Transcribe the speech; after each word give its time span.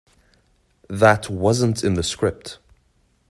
That 0.89 1.29
wasn't 1.29 1.83
in 1.83 1.93
the 1.93 2.01
script. 2.01 2.57